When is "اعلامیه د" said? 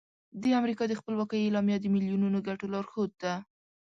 1.41-1.85